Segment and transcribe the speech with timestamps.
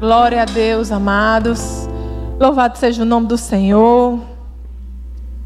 [0.00, 1.86] Glória a Deus, amados.
[2.40, 4.18] Louvado seja o nome do Senhor.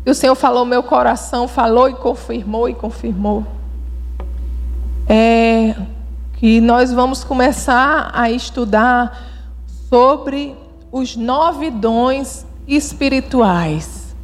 [0.07, 3.45] E o Senhor falou meu coração, falou e confirmou e confirmou.
[5.09, 5.75] É
[6.35, 9.19] que nós vamos começar a estudar
[9.89, 10.55] sobre
[10.93, 14.14] os nove dons espirituais.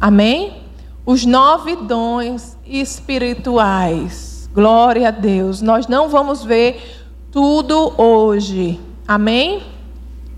[0.00, 0.62] Amém?
[1.04, 4.48] Os nove dons espirituais.
[4.54, 5.60] Glória a Deus.
[5.60, 8.78] Nós não vamos ver tudo hoje.
[9.08, 9.62] Amém?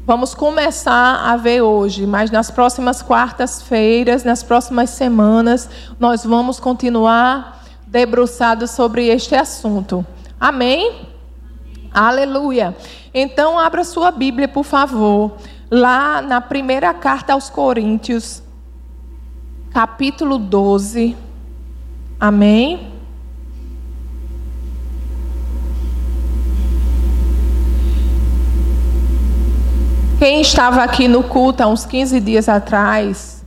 [0.05, 7.62] Vamos começar a ver hoje, mas nas próximas quartas-feiras, nas próximas semanas, nós vamos continuar
[7.87, 10.05] debruçados sobre este assunto.
[10.38, 11.07] Amém?
[11.93, 12.77] Aleluia.
[13.15, 15.32] Então, abra sua Bíblia, por favor,
[15.71, 18.43] lá na primeira carta aos Coríntios,
[19.73, 21.16] capítulo 12.
[22.21, 22.98] Amém?
[30.19, 33.45] Quem estava aqui no culto há uns 15 dias atrás,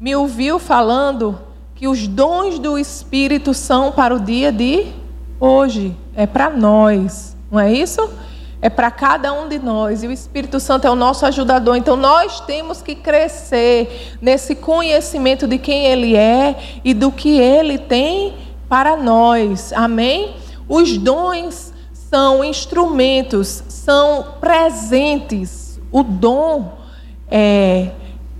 [0.00, 1.38] me ouviu falando
[1.76, 4.86] que os dons do Espírito são para o dia de
[5.38, 8.10] hoje, é para nós, não é isso?
[8.60, 11.76] É para cada um de nós, e o Espírito Santo é o nosso ajudador.
[11.76, 17.78] Então nós temos que crescer nesse conhecimento de quem Ele é e do que Ele
[17.78, 18.34] tem
[18.68, 19.72] para nós.
[19.72, 20.34] Amém?
[20.68, 26.78] Os dons são instrumentos, são presentes o dom
[27.30, 27.90] é,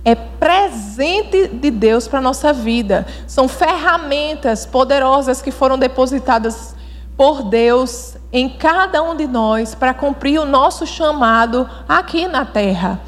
[0.03, 3.05] é presente de Deus para a nossa vida.
[3.27, 6.75] São ferramentas poderosas que foram depositadas
[7.15, 12.99] por Deus em cada um de nós para cumprir o nosso chamado aqui na terra.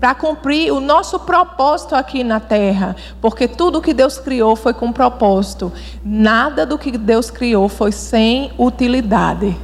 [0.00, 2.96] Para cumprir o nosso propósito aqui na terra.
[3.20, 5.70] Porque tudo que Deus criou foi com propósito.
[6.02, 9.54] Nada do que Deus criou foi sem utilidade.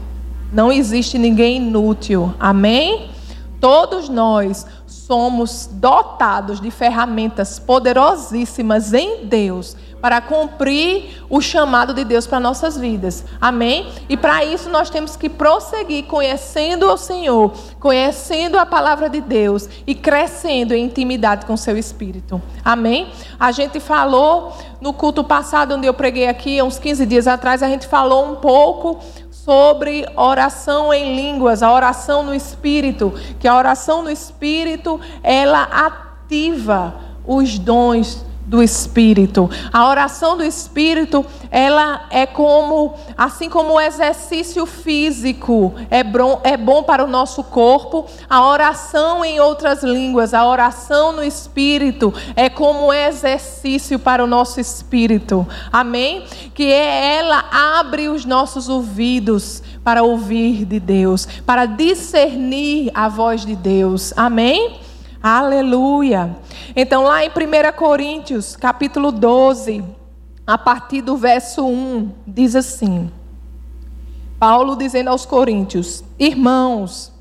[0.52, 2.34] Não existe ninguém inútil.
[2.38, 3.15] Amém?
[3.60, 12.26] Todos nós somos dotados de ferramentas poderosíssimas em Deus para cumprir o chamado de Deus
[12.26, 13.24] para nossas vidas.
[13.40, 13.90] Amém?
[14.08, 19.68] E para isso nós temos que prosseguir conhecendo o Senhor, conhecendo a palavra de Deus
[19.86, 22.40] e crescendo em intimidade com o seu espírito.
[22.64, 23.08] Amém?
[23.38, 27.68] A gente falou no culto passado onde eu preguei aqui, uns 15 dias atrás, a
[27.68, 29.00] gente falou um pouco
[29.46, 36.96] sobre oração em línguas, a oração no espírito, que a oração no espírito, ela ativa
[37.24, 39.50] os dons do Espírito.
[39.72, 46.56] A oração do Espírito, ela é como, assim como o exercício físico é bom, é
[46.56, 52.48] bom para o nosso corpo, a oração em outras línguas, a oração no Espírito é
[52.48, 55.46] como exercício para o nosso espírito.
[55.72, 56.24] Amém?
[56.54, 57.44] Que é, ela
[57.78, 64.12] abre os nossos ouvidos para ouvir de Deus, para discernir a voz de Deus.
[64.16, 64.85] Amém?
[65.28, 66.36] Aleluia.
[66.76, 67.32] Então, lá em 1
[67.76, 69.84] Coríntios, capítulo 12,
[70.46, 73.10] a partir do verso 1, diz assim:
[74.38, 77.12] Paulo dizendo aos Coríntios: Irmãos,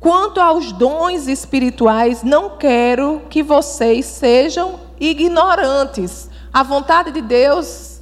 [0.00, 6.30] quanto aos dons espirituais, não quero que vocês sejam ignorantes.
[6.50, 8.00] A vontade de Deus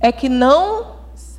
[0.00, 0.91] é que não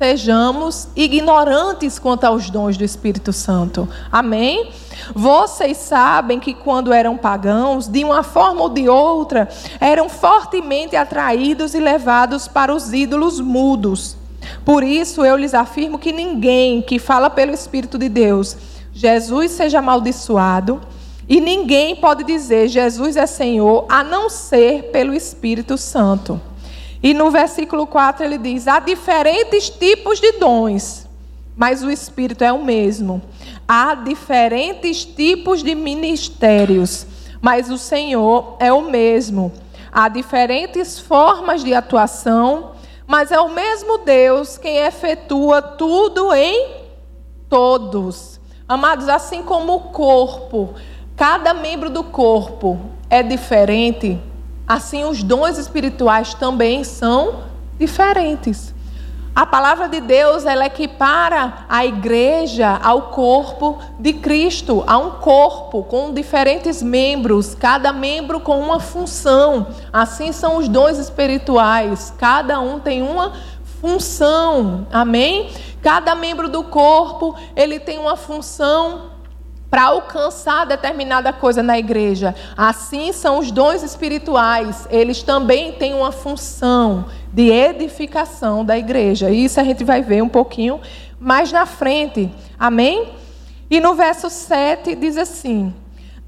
[0.04, 3.88] sejamos ignorantes quanto aos dons do Espírito Santo.
[4.12, 4.68] Amém?
[5.14, 9.48] Vocês sabem que quando eram pagãos, de uma forma ou de outra,
[9.80, 14.14] eram fortemente atraídos e levados para os ídolos mudos.
[14.62, 18.58] Por isso eu lhes afirmo que ninguém que fala pelo Espírito de Deus,
[18.92, 20.82] Jesus seja amaldiçoado,
[21.26, 26.38] e ninguém pode dizer Jesus é Senhor, a não ser pelo Espírito Santo.
[27.04, 31.06] E no versículo 4 ele diz: há diferentes tipos de dons,
[31.54, 33.20] mas o Espírito é o mesmo.
[33.68, 37.06] Há diferentes tipos de ministérios,
[37.42, 39.52] mas o Senhor é o mesmo.
[39.92, 42.70] Há diferentes formas de atuação,
[43.06, 46.68] mas é o mesmo Deus quem efetua tudo em
[47.50, 48.40] todos.
[48.66, 50.72] Amados, assim como o corpo,
[51.14, 52.80] cada membro do corpo
[53.10, 54.18] é diferente
[54.66, 57.44] assim os dons espirituais também são
[57.78, 58.74] diferentes.
[59.34, 65.82] A palavra de Deus, ela equipara a igreja ao corpo de Cristo, a um corpo
[65.82, 69.66] com diferentes membros, cada membro com uma função.
[69.92, 73.32] Assim são os dons espirituais, cada um tem uma
[73.80, 74.86] função.
[74.92, 75.50] Amém?
[75.82, 79.13] Cada membro do corpo, ele tem uma função
[79.74, 82.32] para alcançar determinada coisa na igreja.
[82.56, 89.30] Assim são os dons espirituais, eles também têm uma função de edificação da igreja.
[89.30, 90.80] Isso a gente vai ver um pouquinho
[91.18, 92.30] mais na frente.
[92.56, 93.14] Amém?
[93.68, 95.74] E no verso 7 diz assim: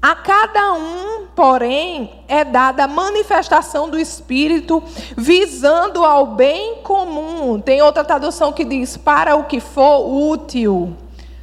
[0.01, 4.83] A cada um, porém, é dada a manifestação do Espírito
[5.15, 7.61] visando ao bem comum.
[7.61, 9.99] Tem outra tradução que diz: para o que for
[10.33, 10.97] útil.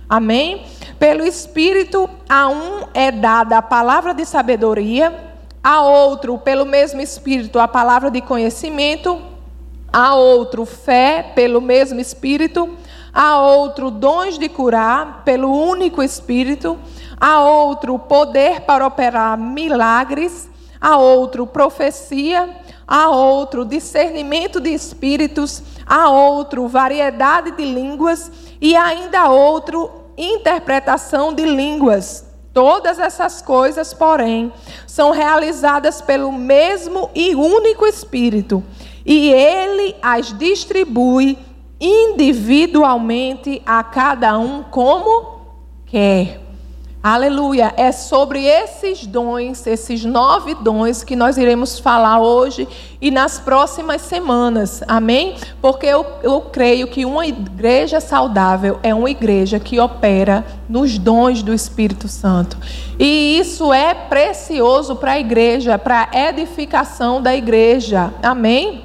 [0.07, 0.67] Amém?
[1.05, 7.59] Pelo Espírito, a um é dada a palavra de sabedoria, a outro, pelo mesmo Espírito,
[7.59, 9.21] a palavra de conhecimento,
[9.93, 12.75] a outro, fé, pelo mesmo Espírito,
[13.13, 16.79] a outro, dons de curar, pelo único Espírito
[17.21, 20.49] a outro poder para operar milagres,
[20.81, 22.49] a outro profecia,
[22.89, 31.33] a outro discernimento de espíritos, a outro variedade de línguas e ainda a outro interpretação
[31.33, 32.27] de línguas.
[32.53, 34.53] Todas essas coisas, porém,
[34.87, 38.63] são realizadas pelo mesmo e único Espírito,
[39.05, 41.37] e ele as distribui
[41.81, 45.41] individualmente a cada um como
[45.85, 46.44] quer.
[47.07, 47.75] Aleluia.
[47.77, 52.67] É sobre esses dons, esses nove dons, que nós iremos falar hoje
[52.99, 54.83] e nas próximas semanas.
[54.89, 55.37] Amém?
[55.61, 61.43] Porque eu, eu creio que uma igreja saudável é uma igreja que opera nos dons
[61.43, 62.57] do Espírito Santo.
[62.99, 68.15] E isso é precioso para a igreja, para a edificação da igreja.
[68.23, 68.83] Amém?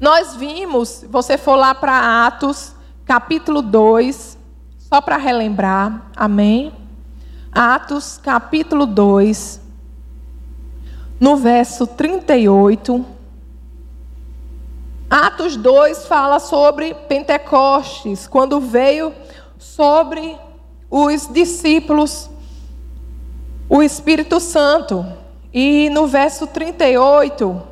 [0.00, 2.74] Nós vimos, você for lá para Atos,
[3.04, 4.36] capítulo 2,
[4.80, 6.10] só para relembrar.
[6.16, 6.79] Amém?
[7.52, 9.60] Atos capítulo 2,
[11.18, 13.04] no verso 38.
[15.10, 19.12] Atos 2 fala sobre Pentecostes, quando veio
[19.58, 20.38] sobre
[20.88, 22.30] os discípulos
[23.68, 25.04] o Espírito Santo.
[25.52, 27.69] E no verso 38,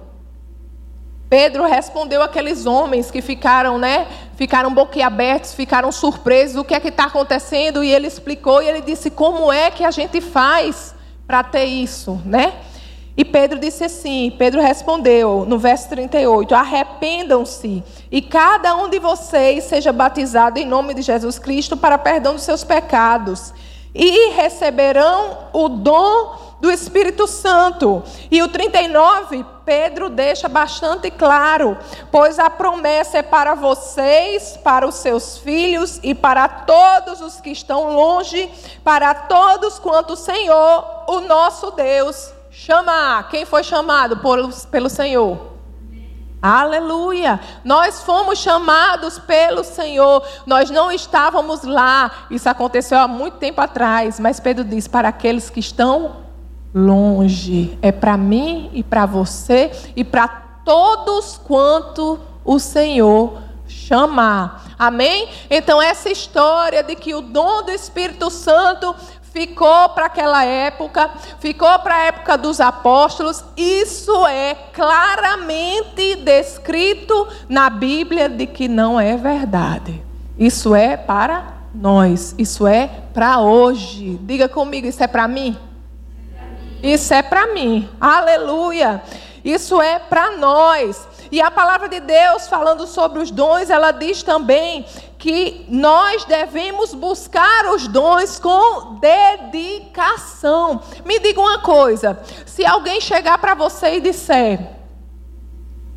[1.29, 4.07] Pedro respondeu aqueles homens que ficaram, né?
[4.35, 6.57] Ficaram boquiabertos, ficaram surpresos.
[6.57, 7.85] O que é que está acontecendo?
[7.85, 10.95] E ele explicou e ele disse: Como é que a gente faz
[11.27, 12.55] para ter isso, né?
[13.15, 19.65] E Pedro disse assim: Pedro respondeu no verso 38: Arrependam-se e cada um de vocês
[19.65, 23.53] seja batizado em nome de Jesus Cristo para perdão dos seus pecados,
[23.95, 28.03] e receberão o dom do Espírito Santo.
[28.31, 31.77] E o 39, Pedro deixa bastante claro:
[32.11, 37.51] pois a promessa é para vocês, para os seus filhos e para todos os que
[37.51, 38.51] estão longe,
[38.83, 43.29] para todos quanto o Senhor, o nosso Deus, chamar.
[43.29, 44.21] Quem foi chamado
[44.71, 45.59] pelo Senhor?
[46.41, 47.41] Aleluia!
[47.65, 54.21] Nós fomos chamados pelo Senhor, nós não estávamos lá, isso aconteceu há muito tempo atrás,
[54.21, 56.28] mas Pedro diz: para aqueles que estão
[56.75, 57.79] longe.
[57.83, 60.29] É para mim e para você e para
[60.65, 64.75] todos quanto o Senhor chamar.
[64.79, 65.29] Amém?
[65.51, 68.95] Então, essa história de que o dom do Espírito Santo
[69.33, 77.69] ficou para aquela época, ficou para a época dos apóstolos, isso é claramente descrito na
[77.71, 80.03] Bíblia de que não é verdade.
[80.39, 84.19] Isso é para nós, isso é para hoje.
[84.23, 85.57] Diga comigo, isso é para mim?
[86.83, 87.89] Isso é para mim.
[88.01, 89.03] Aleluia.
[89.45, 91.07] Isso é para nós.
[91.31, 94.85] E a palavra de Deus, falando sobre os dons, ela diz também
[95.19, 100.81] que nós devemos buscar os dons com dedicação.
[101.05, 104.79] Me diga uma coisa: se alguém chegar para você e disser,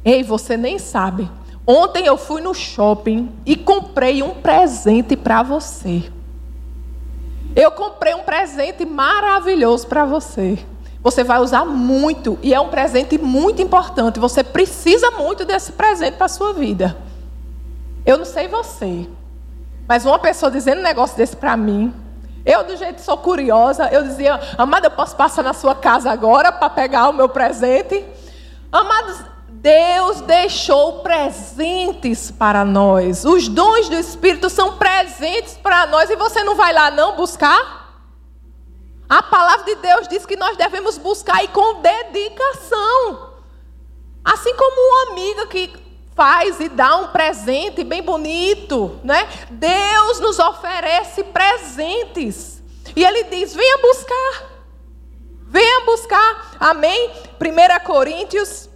[0.03, 1.29] Ei, você nem sabe,
[1.65, 6.12] ontem eu fui no shopping e comprei um presente para você.
[7.55, 10.58] Eu comprei um presente maravilhoso para você.
[11.03, 14.20] Você vai usar muito e é um presente muito importante.
[14.20, 16.96] Você precisa muito desse presente para a sua vida.
[18.05, 19.08] Eu não sei você,
[19.88, 21.93] mas uma pessoa dizendo um negócio desse para mim,
[22.46, 26.12] eu do jeito que sou curiosa, eu dizia, amada, eu posso passar na sua casa
[26.12, 28.03] agora para pegar o meu presente?
[28.72, 33.25] Amados, Deus deixou presentes para nós.
[33.25, 37.80] Os dons do Espírito são presentes para nós e você não vai lá não buscar?
[39.12, 43.34] A palavra de Deus diz que nós devemos buscar e com dedicação.
[44.24, 45.74] Assim como uma amiga que
[46.15, 49.27] faz e dá um presente bem bonito, né?
[49.50, 52.63] Deus nos oferece presentes.
[52.96, 54.50] E ele diz: "Venha buscar".
[55.46, 56.56] Venha buscar.
[56.58, 57.12] Amém?
[57.38, 58.70] 1 Coríntios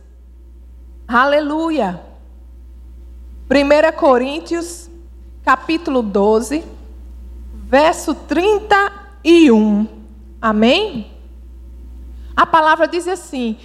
[1.08, 2.04] Aleluia.
[3.50, 4.90] 1 Coríntios
[5.46, 6.66] capítulo 12,
[7.54, 9.96] verso 31.
[10.42, 11.12] Amém?
[12.36, 13.58] A palavra diz assim: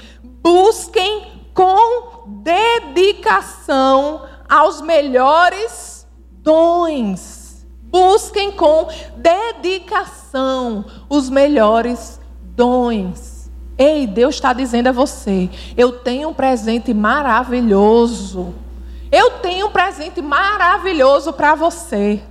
[0.42, 6.06] busquem com dedicação aos melhores
[6.42, 7.66] dons.
[7.82, 13.50] Busquem com dedicação os melhores dons.
[13.76, 18.54] Ei, Deus está dizendo a você: eu tenho um presente maravilhoso.
[19.10, 22.22] Eu tenho um presente maravilhoso para você.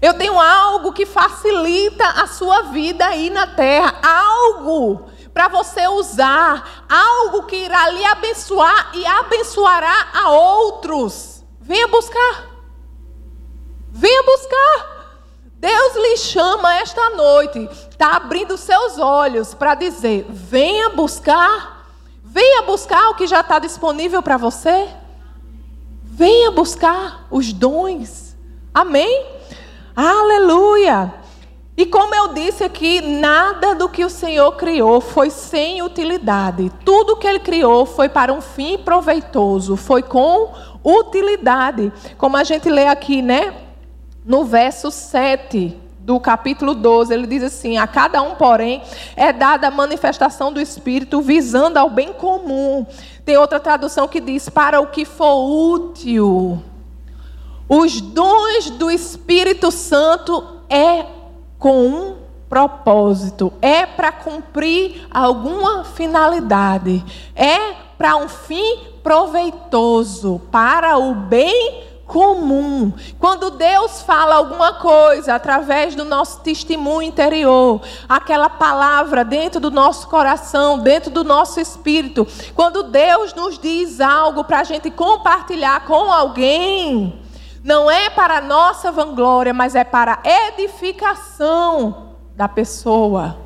[0.00, 3.94] Eu tenho algo que facilita a sua vida aí na terra.
[4.02, 6.86] Algo para você usar.
[6.88, 11.44] Algo que irá lhe abençoar e abençoará a outros.
[11.60, 12.50] Venha buscar.
[13.90, 15.00] Venha buscar.
[15.60, 21.84] Deus lhe chama esta noite, está abrindo seus olhos para dizer: venha buscar,
[22.24, 24.88] venha buscar o que já está disponível para você,
[26.02, 28.34] venha buscar os dons,
[28.72, 29.39] amém?
[29.94, 31.14] Aleluia!
[31.76, 36.70] E como eu disse aqui, nada do que o Senhor criou foi sem utilidade.
[36.84, 40.52] Tudo que Ele criou foi para um fim proveitoso, foi com
[40.84, 41.92] utilidade.
[42.18, 43.54] Como a gente lê aqui, né?
[44.24, 48.82] no verso 7 do capítulo 12, ele diz assim: A cada um, porém,
[49.16, 52.86] é dada a manifestação do Espírito visando ao bem comum.
[53.24, 56.62] Tem outra tradução que diz: Para o que for útil.
[57.72, 61.06] Os dons do Espírito Santo é
[61.56, 62.16] com um
[62.48, 67.04] propósito, é para cumprir alguma finalidade,
[67.36, 72.92] é para um fim proveitoso, para o bem comum.
[73.20, 80.08] Quando Deus fala alguma coisa através do nosso testemunho interior, aquela palavra dentro do nosso
[80.08, 86.12] coração, dentro do nosso espírito, quando Deus nos diz algo para a gente compartilhar com
[86.12, 87.19] alguém,
[87.62, 93.38] não é para nossa vanglória, mas é para edificação da pessoa.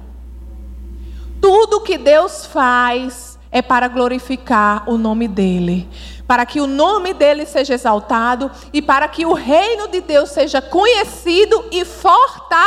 [1.40, 5.88] Tudo que Deus faz é para glorificar o nome dele
[6.26, 10.62] para que o nome dele seja exaltado e para que o reino de Deus seja
[10.62, 12.59] conhecido e fortalecido.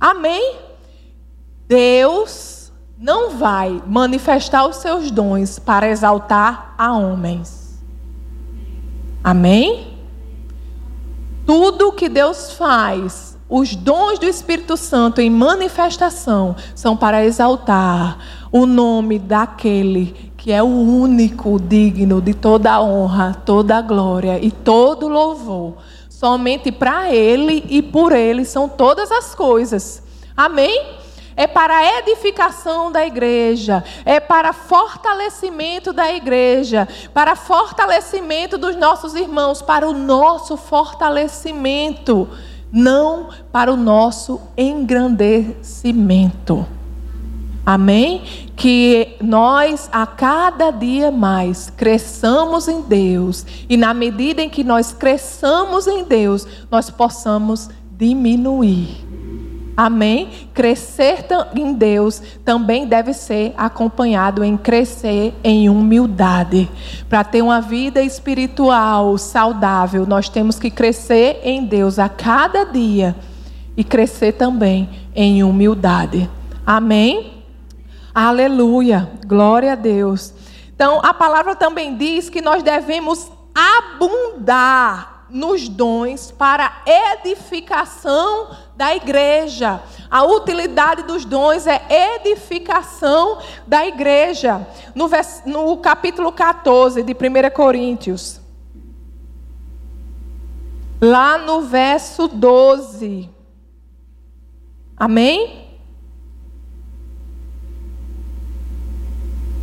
[0.00, 0.56] Amém?
[1.68, 7.65] Deus não vai manifestar os seus dons para exaltar a homens.
[9.26, 9.88] Amém?
[11.44, 18.18] Tudo que Deus faz, os dons do Espírito Santo em manifestação, são para exaltar
[18.52, 24.38] o nome daquele que é o único digno de toda a honra, toda a glória
[24.40, 25.74] e todo louvor.
[26.08, 30.04] Somente para Ele e por Ele são todas as coisas.
[30.36, 30.86] Amém?
[31.36, 39.60] É para edificação da igreja, é para fortalecimento da igreja, para fortalecimento dos nossos irmãos,
[39.60, 42.26] para o nosso fortalecimento,
[42.72, 46.66] não para o nosso engrandecimento.
[47.66, 48.22] Amém?
[48.54, 53.44] Que nós, a cada dia mais, cresçamos em Deus.
[53.68, 59.04] E na medida em que nós cresçamos em Deus, nós possamos diminuir.
[59.76, 60.48] Amém?
[60.54, 66.70] Crescer em Deus também deve ser acompanhado em crescer em humildade.
[67.10, 73.14] Para ter uma vida espiritual saudável, nós temos que crescer em Deus a cada dia
[73.76, 76.30] e crescer também em humildade.
[76.64, 77.34] Amém?
[78.14, 80.32] Aleluia, glória a Deus.
[80.74, 89.82] Então, a palavra também diz que nós devemos abundar nos dons para edificação da igreja.
[90.10, 91.82] A utilidade dos dons é
[92.16, 94.66] edificação da igreja.
[94.94, 95.42] No, vers...
[95.44, 98.40] no capítulo 14 de 1 Coríntios,
[101.00, 103.28] lá no verso 12.
[104.96, 105.66] Amém?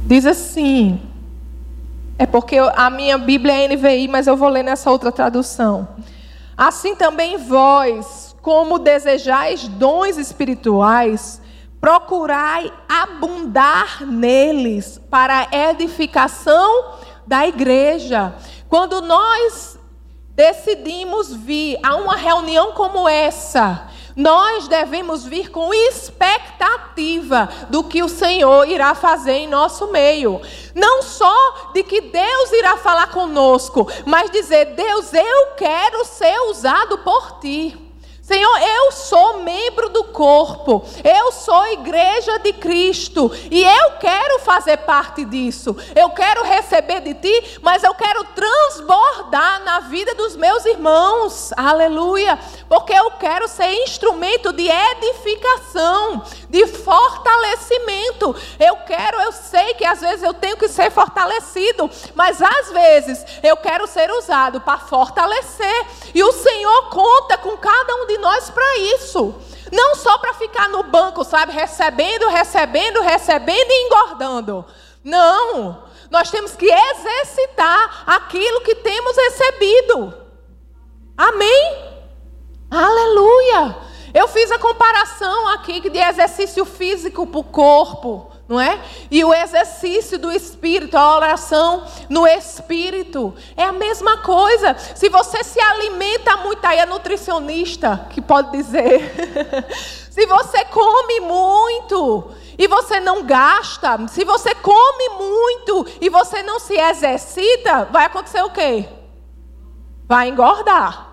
[0.06, 1.00] Diz assim:
[2.18, 5.88] é porque a minha Bíblia é NVI, mas eu vou ler nessa outra tradução.
[6.56, 11.42] Assim também vós, como desejais dons espirituais,
[11.82, 16.94] procurai abundar neles para a edificação
[17.26, 18.34] da igreja.
[18.70, 19.78] Quando nós
[20.36, 28.10] decidimos vir a uma reunião como essa, nós devemos vir com expectativa do que o
[28.10, 30.42] Senhor irá fazer em nosso meio.
[30.76, 37.00] Não só de que Deus irá falar conosco, mas dizer: Deus, eu quero ser usado
[37.00, 37.83] por ti.
[38.24, 44.78] Senhor, eu sou membro do corpo, eu sou igreja de Cristo e eu quero fazer
[44.78, 45.76] parte disso.
[45.94, 51.52] Eu quero receber de ti, mas eu quero transbordar na vida dos meus irmãos.
[51.58, 52.40] Aleluia!
[52.70, 58.34] Porque eu quero ser instrumento de edificação, de fortalecimento.
[58.58, 63.26] Eu quero, eu sei que às vezes eu tenho que ser fortalecido, mas às vezes
[63.44, 65.88] eu quero ser usado para fortalecer.
[66.16, 69.36] E o Senhor conta com cada um de de nós para isso.
[69.72, 74.66] Não só para ficar no banco, sabe, recebendo, recebendo, recebendo e engordando.
[75.04, 75.84] Não.
[76.10, 80.14] Nós temos que exercitar aquilo que temos recebido.
[81.18, 81.94] Amém?
[82.70, 83.76] Aleluia!
[84.14, 88.80] Eu fiz a comparação aqui de exercício físico para o corpo, não é?
[89.10, 93.34] E o exercício do espírito, a oração no espírito.
[93.56, 94.76] É a mesma coisa.
[94.96, 99.14] Se você se alimenta muito, aí é nutricionista que pode dizer.
[100.12, 106.60] se você come muito e você não gasta, se você come muito e você não
[106.60, 108.88] se exercita, vai acontecer o quê?
[110.08, 111.13] Vai engordar.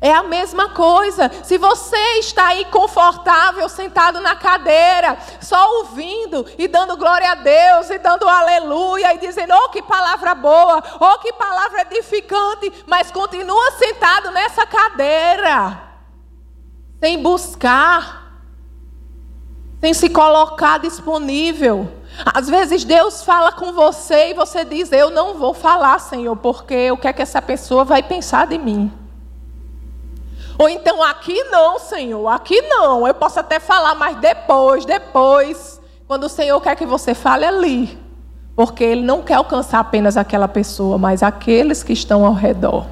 [0.00, 1.30] É a mesma coisa.
[1.42, 7.88] Se você está aí confortável, sentado na cadeira, só ouvindo e dando glória a Deus
[7.88, 10.82] e dando aleluia e dizendo: "Oh, que palavra boa!
[11.00, 15.80] Oh, que palavra edificante!", mas continua sentado nessa cadeira,
[17.00, 18.42] sem buscar,
[19.80, 21.90] sem se colocar disponível.
[22.34, 26.90] Às vezes Deus fala com você e você diz: "Eu não vou falar, Senhor, porque
[26.90, 29.05] o que é que essa pessoa vai pensar de mim?"
[30.58, 33.06] Ou então, aqui não, Senhor, aqui não.
[33.06, 35.80] Eu posso até falar, mas depois, depois.
[36.06, 37.98] Quando o Senhor quer que você fale ali.
[38.54, 42.86] Porque Ele não quer alcançar apenas aquela pessoa, mas aqueles que estão ao redor.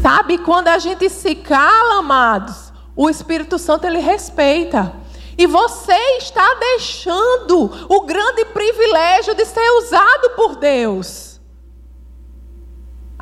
[0.00, 4.92] Sabe, quando a gente se cala, amados, o Espírito Santo ele respeita.
[5.38, 11.21] E você está deixando o grande privilégio de ser usado por Deus.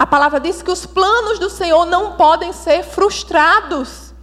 [0.00, 4.14] A palavra diz que os planos do Senhor não podem ser frustrados.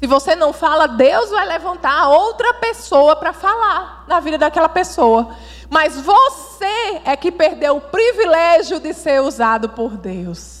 [0.00, 5.28] Se você não fala, Deus vai levantar outra pessoa para falar na vida daquela pessoa.
[5.70, 10.59] Mas você é que perdeu o privilégio de ser usado por Deus.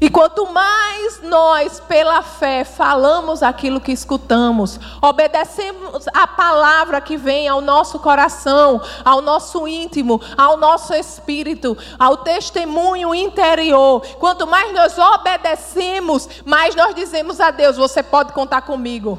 [0.00, 7.46] E quanto mais nós, pela fé, falamos aquilo que escutamos, obedecemos a palavra que vem
[7.46, 14.96] ao nosso coração, ao nosso íntimo, ao nosso espírito, ao testemunho interior, quanto mais nós
[14.96, 19.18] obedecemos, mais nós dizemos a Deus: Você pode contar comigo.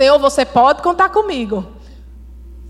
[0.00, 1.81] Senhor, você pode contar comigo.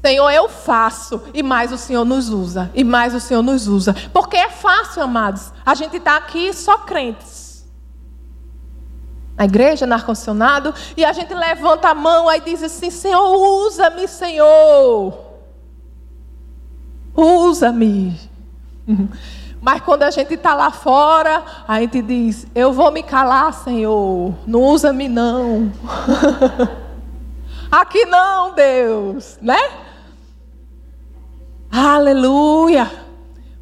[0.05, 3.95] Senhor, eu faço, e mais o Senhor nos usa, e mais o Senhor nos usa.
[4.13, 5.53] Porque é fácil, amados.
[5.65, 7.65] A gente está aqui só crentes.
[9.37, 13.23] Na igreja, no ar-condicionado, e a gente levanta a mão e diz assim: Senhor,
[13.65, 15.17] usa-me, Senhor.
[17.15, 18.19] Usa-me.
[19.63, 24.35] Mas quando a gente está lá fora, a gente diz: Eu vou me calar, Senhor.
[24.49, 25.73] Não usa-me, não.
[27.71, 29.82] Aqui não, Deus, né?
[31.75, 32.93] Aleluia!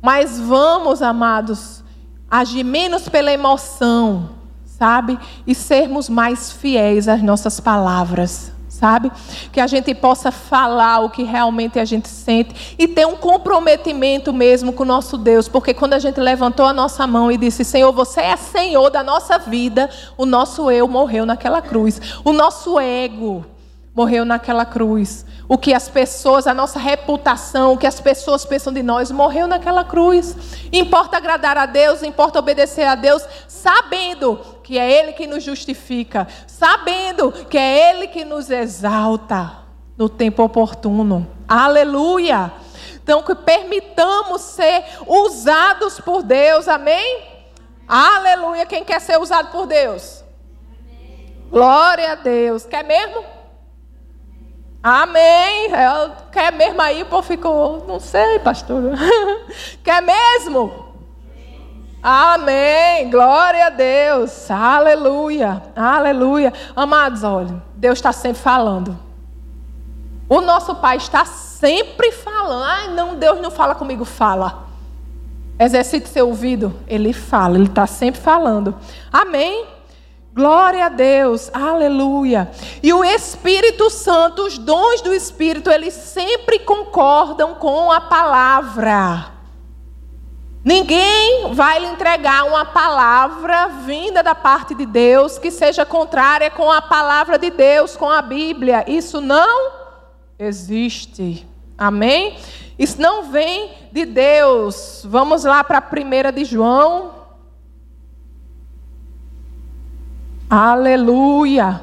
[0.02, 1.84] Mas vamos, amados,
[2.28, 4.30] agir menos pela emoção,
[4.64, 5.16] sabe?
[5.46, 9.12] E sermos mais fiéis às nossas palavras, sabe?
[9.52, 14.32] Que a gente possa falar o que realmente a gente sente e ter um comprometimento
[14.32, 17.64] mesmo com o nosso Deus, porque quando a gente levantou a nossa mão e disse:
[17.64, 22.76] Senhor, você é Senhor da nossa vida, o nosso eu morreu naquela cruz, o nosso
[22.80, 23.46] ego
[23.94, 25.26] morreu naquela cruz.
[25.48, 29.46] O que as pessoas, a nossa reputação, o que as pessoas pensam de nós, morreu
[29.46, 30.36] naquela cruz.
[30.72, 36.28] Importa agradar a Deus, importa obedecer a Deus, sabendo que é Ele que nos justifica,
[36.46, 39.58] sabendo que é Ele que nos exalta
[39.98, 41.26] no tempo oportuno.
[41.48, 42.52] Aleluia!
[43.02, 47.24] Então, que permitamos ser usados por Deus, amém?
[47.88, 48.64] Aleluia!
[48.66, 50.22] Quem quer ser usado por Deus?
[51.50, 52.64] Glória a Deus.
[52.64, 53.39] Quer mesmo?
[54.82, 55.70] Amém.
[56.32, 57.02] Quer mesmo aí?
[57.02, 58.82] O povo ficou, não sei, pastor.
[59.84, 60.90] Quer mesmo?
[62.02, 63.10] Amém.
[63.10, 64.50] Glória a Deus.
[64.50, 65.62] Aleluia.
[65.76, 66.52] Aleluia.
[66.74, 68.98] Amados, olha, Deus está sempre falando.
[70.28, 72.62] O nosso Pai está sempre falando.
[72.64, 74.04] Ai, não, Deus não fala comigo.
[74.04, 74.64] Fala.
[75.58, 76.74] Exercite seu ouvido.
[76.86, 78.74] Ele fala, ele está sempre falando.
[79.12, 79.66] Amém.
[80.32, 82.50] Glória a Deus, aleluia.
[82.82, 89.32] E o Espírito Santo, os dons do Espírito, eles sempre concordam com a palavra.
[90.62, 96.70] Ninguém vai lhe entregar uma palavra vinda da parte de Deus que seja contrária com
[96.70, 98.84] a palavra de Deus, com a Bíblia.
[98.86, 99.72] Isso não
[100.38, 101.48] existe.
[101.76, 102.36] Amém?
[102.78, 105.02] Isso não vem de Deus.
[105.06, 107.19] Vamos lá para a primeira de João.
[110.50, 111.80] Aleluia.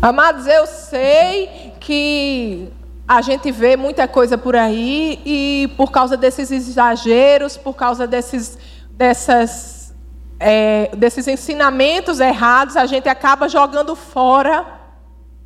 [0.00, 2.72] Amados, eu sei que
[3.06, 8.56] a gente vê muita coisa por aí e por causa desses exageros, por causa desses
[8.90, 9.94] dessas,
[10.40, 14.64] é, desses ensinamentos errados, a gente acaba jogando fora,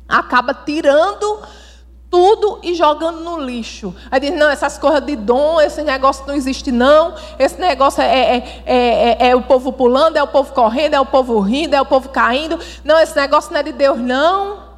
[0.07, 1.41] acaba tirando
[2.09, 3.93] tudo e jogando no lixo.
[4.09, 8.37] Aí diz, não, essas coisas de dom, esse negócio não existe não, esse negócio é,
[8.37, 11.81] é, é, é, o povo pulando, é o povo correndo, é o povo rindo, é
[11.81, 12.59] o povo caindo.
[12.83, 14.69] Não, esse negócio não é de Deus não.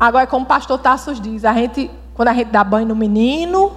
[0.00, 3.72] Agora, como o pastor Tassos diz, a gente, quando a gente dá banho no menino,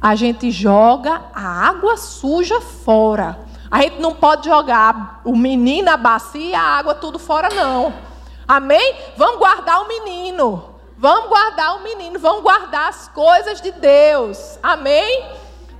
[0.00, 3.38] a gente joga a água suja fora.
[3.70, 8.11] A gente não pode jogar o menino, a bacia e a água tudo fora, não.
[8.46, 8.96] Amém?
[9.16, 10.72] Vamos guardar o menino.
[10.96, 12.18] Vamos guardar o menino.
[12.18, 14.58] Vamos guardar as coisas de Deus.
[14.62, 15.26] Amém?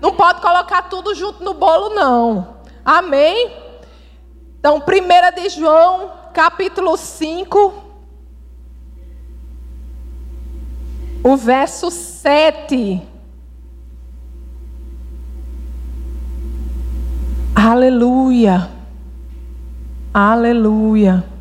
[0.01, 2.57] Não pode colocar tudo junto no bolo, não.
[2.85, 3.53] Amém?
[4.59, 7.75] Então, 1 de João, capítulo 5,
[11.25, 13.03] o verso 7.
[17.55, 18.69] Aleluia.
[20.13, 21.32] Aleluia.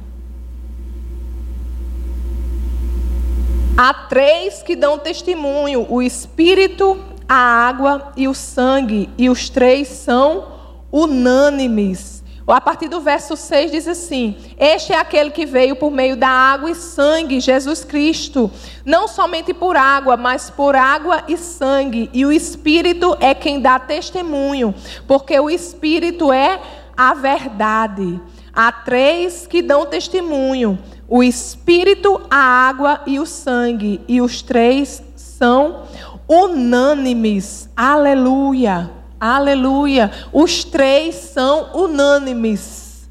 [3.83, 9.87] Há três que dão testemunho: o Espírito, a água e o sangue, e os três
[9.87, 10.49] são
[10.91, 12.23] unânimes.
[12.45, 16.29] A partir do verso 6 diz assim: Este é aquele que veio por meio da
[16.29, 18.51] água e sangue, Jesus Cristo.
[18.85, 22.07] Não somente por água, mas por água e sangue.
[22.13, 24.75] E o Espírito é quem dá testemunho,
[25.07, 26.61] porque o Espírito é
[26.95, 28.21] a verdade.
[28.53, 30.77] Há três que dão testemunho:
[31.13, 33.99] o Espírito, a água e o sangue.
[34.07, 35.83] E os três são
[36.25, 37.69] unânimes.
[37.75, 38.89] Aleluia.
[39.19, 40.09] Aleluia.
[40.31, 43.09] Os três são unânimes.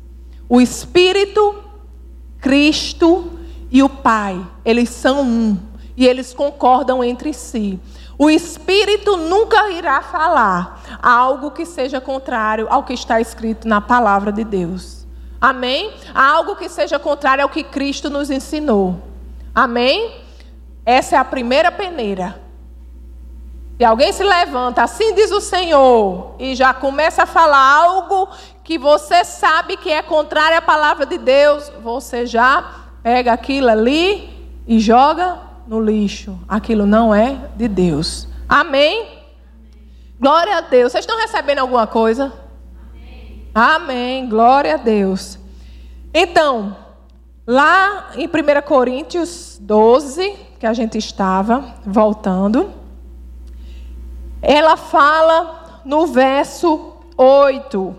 [0.49, 1.63] O Espírito,
[2.41, 3.33] Cristo
[3.71, 4.41] e o Pai.
[4.65, 5.59] Eles são um.
[5.95, 7.79] E eles concordam entre si.
[8.17, 14.33] O Espírito nunca irá falar algo que seja contrário ao que está escrito na palavra
[14.33, 15.00] de Deus.
[15.41, 15.93] Amém?
[16.15, 19.01] Algo que seja contrário ao que Cristo nos ensinou.
[19.55, 20.21] Amém?
[20.85, 22.41] Essa é a primeira peneira.
[23.79, 28.29] Se alguém se levanta, assim diz o Senhor, e já começa a falar algo
[28.63, 34.29] que você sabe que é contrário à palavra de Deus, você já pega aquilo ali
[34.69, 36.39] e joga no lixo.
[36.47, 38.29] Aquilo não é de Deus.
[38.47, 39.25] Amém?
[40.21, 40.93] Glória a Deus.
[40.93, 42.31] Vocês estão recebendo alguma coisa?
[43.55, 44.29] Amém.
[44.29, 45.39] Glória a Deus.
[46.13, 46.77] Então,
[47.47, 48.31] lá em 1
[48.67, 52.81] Coríntios 12, que a gente estava voltando
[54.43, 57.95] ela fala no verso 8,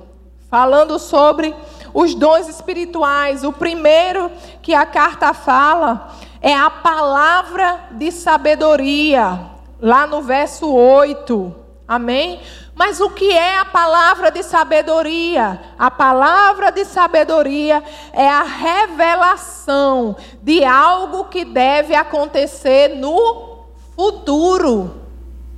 [0.50, 1.54] falando sobre
[1.94, 3.44] os dons espirituais.
[3.44, 9.40] O primeiro que a carta fala é a palavra de sabedoria,
[9.80, 11.56] lá no verso 8.
[11.88, 12.40] Amém?
[12.74, 15.62] Mas o que é a palavra de sabedoria?
[15.78, 25.02] A palavra de sabedoria é a revelação de algo que deve acontecer no futuro.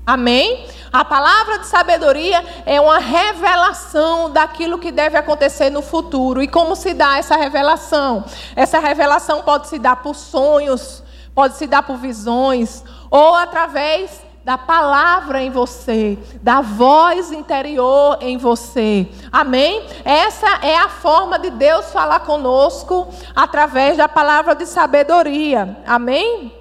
[0.05, 0.67] Amém?
[0.91, 6.41] A palavra de sabedoria é uma revelação daquilo que deve acontecer no futuro.
[6.43, 8.25] E como se dá essa revelação?
[8.55, 11.01] Essa revelação pode se dar por sonhos,
[11.33, 18.37] pode se dar por visões, ou através da palavra em você, da voz interior em
[18.37, 19.07] você.
[19.31, 19.85] Amém?
[20.03, 25.77] Essa é a forma de Deus falar conosco através da palavra de sabedoria.
[25.85, 26.53] Amém?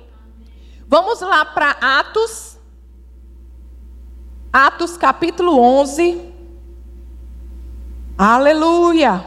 [0.86, 2.52] Vamos lá para Atos
[4.52, 6.30] Atos capítulo 11.
[8.18, 9.24] Aleluia.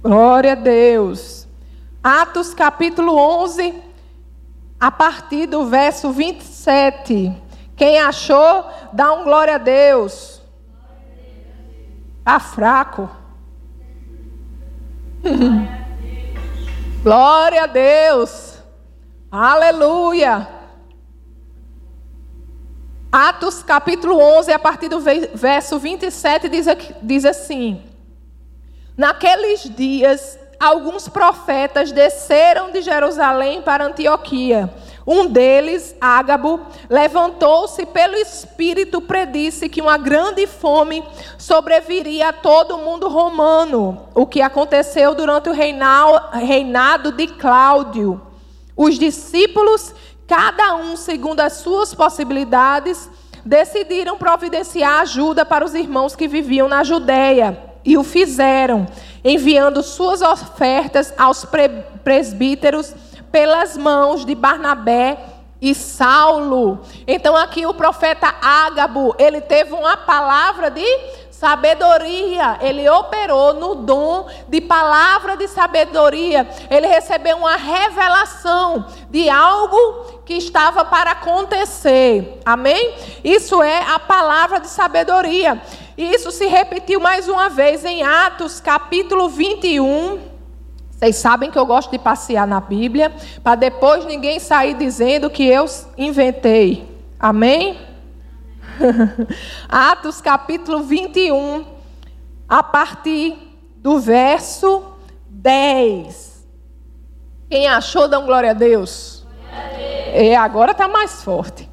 [0.00, 1.48] Glória a Deus.
[2.00, 3.74] Atos capítulo 11,
[4.82, 7.32] a partir do verso 27.
[7.76, 10.42] Quem achou, dá um glória a Deus.
[12.18, 13.08] Está fraco.
[17.00, 18.58] glória a Deus.
[19.30, 20.48] Aleluia.
[23.12, 26.66] Atos capítulo 11, a partir do verso 27, diz,
[27.00, 27.84] diz assim:
[28.96, 34.72] Naqueles dias, alguns profetas desceram de Jerusalém para Antioquia.
[35.06, 41.02] Um deles, Ágabo, levantou-se pelo Espírito, predisse que uma grande fome
[41.36, 48.20] sobreviria a todo o mundo romano, o que aconteceu durante o reinado de Cláudio.
[48.76, 49.92] Os discípulos
[50.32, 53.10] cada um segundo as suas possibilidades,
[53.44, 57.58] decidiram providenciar ajuda para os irmãos que viviam na Judéia.
[57.84, 58.86] E o fizeram,
[59.24, 61.46] enviando suas ofertas aos
[62.04, 62.94] presbíteros
[63.30, 65.18] pelas mãos de Barnabé
[65.60, 66.80] e Saulo.
[67.06, 70.84] Então aqui o profeta Ágabo, ele teve uma palavra de
[71.42, 72.58] sabedoria.
[72.60, 76.48] Ele operou no dom de palavra de sabedoria.
[76.70, 82.40] Ele recebeu uma revelação de algo que estava para acontecer.
[82.44, 82.94] Amém?
[83.24, 85.60] Isso é a palavra de sabedoria.
[85.96, 90.20] E isso se repetiu mais uma vez em Atos capítulo 21.
[90.90, 95.46] Vocês sabem que eu gosto de passear na Bíblia, para depois ninguém sair dizendo que
[95.46, 95.66] eu
[95.98, 96.88] inventei.
[97.18, 97.78] Amém?
[99.68, 101.66] Atos capítulo 21,
[102.48, 103.36] a partir
[103.76, 104.82] do verso
[105.28, 106.46] 10.
[107.50, 109.26] Quem achou, dão glória a Deus.
[109.50, 110.28] Glória a Deus.
[110.30, 111.68] É, agora está mais forte.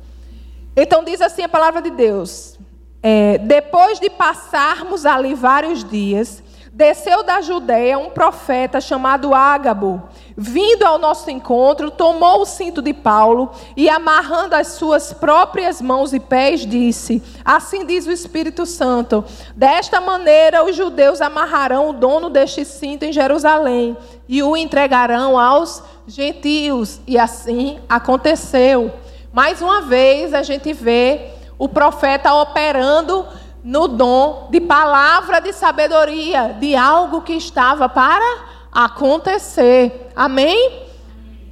[0.75, 2.59] Então diz assim a palavra de Deus.
[3.02, 6.44] É, depois de passarmos ali vários dias,
[6.80, 10.02] Desceu da Judéia um profeta chamado Ágabo.
[10.38, 16.14] Vindo ao nosso encontro, tomou o cinto de Paulo e, amarrando as suas próprias mãos
[16.14, 22.30] e pés, disse: Assim diz o Espírito Santo: Desta maneira os judeus amarrarão o dono
[22.30, 27.02] deste cinto em Jerusalém e o entregarão aos gentios.
[27.06, 28.94] E assim aconteceu.
[29.34, 33.28] Mais uma vez a gente vê o profeta operando
[33.63, 40.10] no dom de palavra de sabedoria, de algo que estava para acontecer.
[40.15, 40.88] Amém?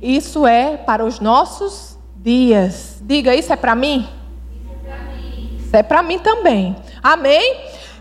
[0.01, 2.99] Isso é para os nossos dias.
[3.01, 4.07] Diga, isso é para mim?
[5.59, 6.17] Isso é para mim.
[6.19, 6.75] também.
[7.03, 7.57] Amém?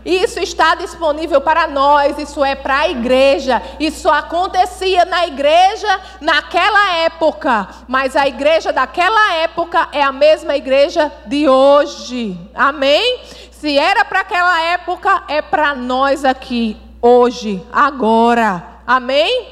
[0.07, 3.61] Isso está disponível para nós, isso é para a igreja.
[3.77, 11.11] Isso acontecia na igreja naquela época, mas a igreja daquela época é a mesma igreja
[11.25, 12.39] de hoje.
[12.55, 13.19] Amém?
[13.51, 18.63] Se era para aquela época, é para nós aqui, hoje, agora.
[18.87, 19.45] Amém?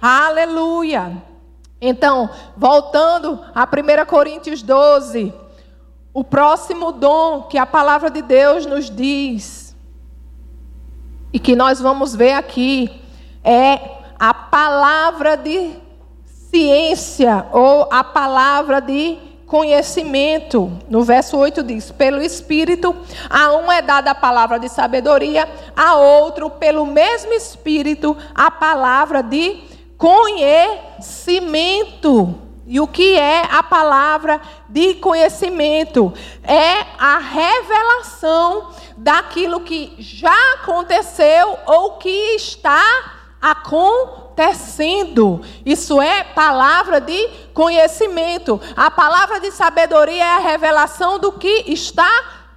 [0.00, 1.12] Aleluia.
[1.78, 5.34] Então, voltando a 1 Coríntios 12,
[6.14, 9.61] o próximo dom que a palavra de Deus nos diz,
[11.32, 12.90] e que nós vamos ver aqui,
[13.42, 13.80] é
[14.18, 15.70] a palavra de
[16.50, 19.16] ciência, ou a palavra de
[19.46, 20.70] conhecimento.
[20.88, 22.94] No verso 8 diz: Pelo Espírito,
[23.28, 29.22] a um é dada a palavra de sabedoria, a outro, pelo mesmo Espírito, a palavra
[29.22, 29.60] de
[29.98, 32.34] conhecimento.
[32.66, 36.12] E o que é a palavra de conhecimento?
[36.44, 38.68] É a revelação
[39.02, 42.80] daquilo que já aconteceu ou que está
[43.40, 45.42] acontecendo acontecendo.
[45.64, 48.60] Isso é palavra de conhecimento.
[48.76, 52.10] A palavra de sabedoria é a revelação do que está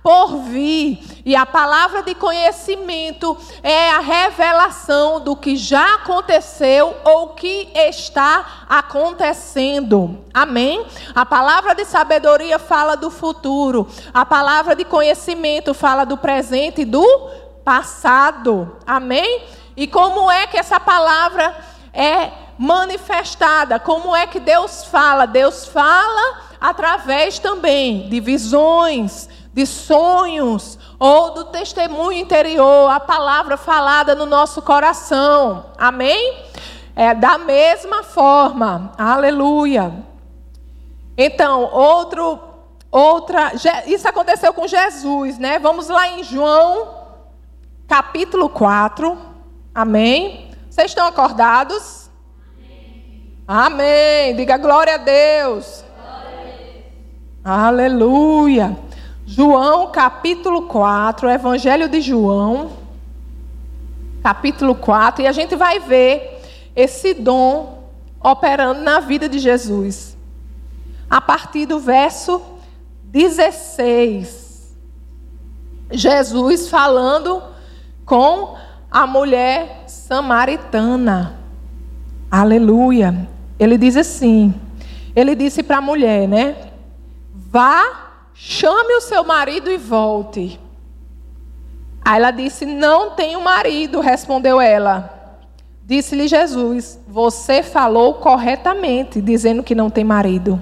[0.05, 0.99] por vir.
[1.25, 8.65] E a palavra de conhecimento é a revelação do que já aconteceu ou que está
[8.69, 10.23] acontecendo.
[10.31, 10.85] Amém?
[11.15, 13.87] A palavra de sabedoria fala do futuro.
[14.13, 17.31] A palavra de conhecimento fala do presente e do
[17.63, 18.77] passado.
[18.85, 19.41] Amém?
[19.75, 21.57] E como é que essa palavra
[21.91, 23.79] é manifestada?
[23.79, 25.25] Como é que Deus fala?
[25.25, 34.13] Deus fala através também de visões, de sonhos ou do testemunho interior, a palavra falada
[34.13, 35.67] no nosso coração.
[35.77, 36.43] Amém?
[36.93, 38.91] É da mesma forma.
[38.97, 39.93] Aleluia.
[41.17, 42.37] Então, outro
[42.91, 43.53] outra,
[43.87, 45.57] isso aconteceu com Jesus, né?
[45.57, 47.05] Vamos lá em João
[47.87, 49.17] capítulo 4.
[49.73, 50.51] Amém?
[50.69, 52.09] Vocês estão acordados?
[52.57, 53.37] Amém.
[53.47, 54.35] Amém.
[54.35, 55.83] Diga glória a Deus.
[55.95, 56.83] Glória a Deus.
[57.43, 58.84] Aleluia.
[59.25, 62.73] João capítulo 4, Evangelho de João,
[64.21, 66.41] capítulo 4, e a gente vai ver
[66.75, 67.89] esse dom
[68.23, 70.15] operando na vida de Jesus.
[71.09, 72.41] A partir do verso
[73.05, 74.75] 16.
[75.91, 77.41] Jesus falando
[78.05, 78.55] com
[78.91, 81.39] a mulher samaritana.
[82.29, 83.27] Aleluia.
[83.57, 84.53] Ele diz assim:
[85.15, 86.55] ele disse para a mulher, né?
[87.33, 88.04] Vá,
[88.35, 90.59] chame o seu marido e volte.
[92.03, 95.39] Aí ela disse: Não tenho marido, respondeu ela.
[95.83, 100.61] Disse-lhe Jesus: Você falou corretamente, dizendo que não tem marido.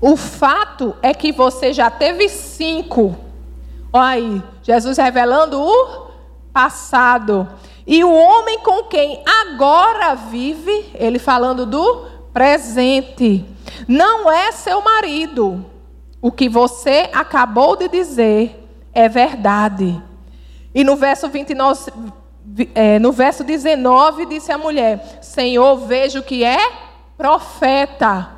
[0.00, 3.16] O fato é que você já teve cinco.
[3.92, 6.06] Olha aí, Jesus revelando o
[6.52, 7.48] passado.
[7.86, 13.44] E o homem com quem agora vive, ele falando do presente,
[13.88, 15.64] não é seu marido.
[16.20, 20.02] O que você acabou de dizer é verdade.
[20.74, 21.90] E no verso 29,
[22.74, 26.58] é, no verso 19, disse a mulher: Senhor, vejo que é
[27.16, 28.30] profeta.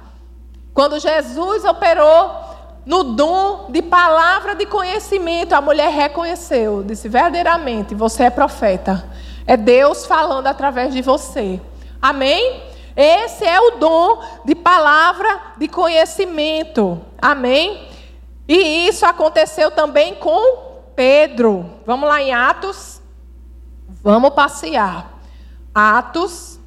[0.72, 2.30] Quando Jesus operou
[2.86, 9.04] no dom de palavra de conhecimento, a mulher reconheceu, disse verdadeiramente: você é profeta.
[9.46, 11.60] É Deus falando através de você.
[12.00, 12.67] Amém?
[13.00, 17.00] Esse é o dom de palavra de conhecimento.
[17.22, 17.88] Amém?
[18.48, 21.64] E isso aconteceu também com Pedro.
[21.86, 23.00] Vamos lá em Atos.
[24.02, 25.12] Vamos passear.
[25.72, 26.58] Atos,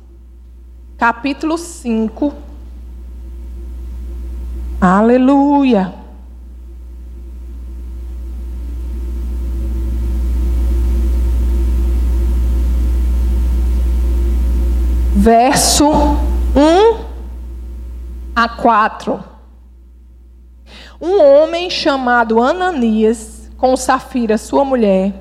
[0.98, 2.34] capítulo 5.
[4.80, 6.01] Aleluia.
[15.24, 17.06] Verso 1
[18.36, 19.24] a 4.
[21.00, 25.14] Um homem chamado Ananias, com Safira, sua mulher,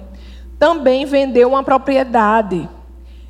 [0.59, 2.67] também vendeu uma propriedade.